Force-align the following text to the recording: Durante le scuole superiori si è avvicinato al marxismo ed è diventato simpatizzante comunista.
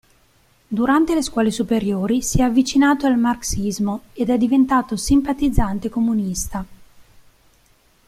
Durante 0.67 1.13
le 1.13 1.21
scuole 1.21 1.51
superiori 1.51 2.23
si 2.23 2.39
è 2.39 2.41
avvicinato 2.41 3.05
al 3.05 3.19
marxismo 3.19 4.05
ed 4.13 4.31
è 4.31 4.37
diventato 4.39 4.97
simpatizzante 4.97 5.89
comunista. 5.89 6.65